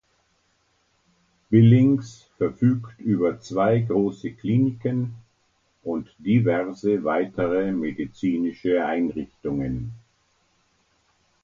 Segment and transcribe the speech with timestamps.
[1.51, 5.13] Billings verfügt über zwei große Kliniken
[5.83, 9.91] und diverse weitere medizinische Einrichtungen.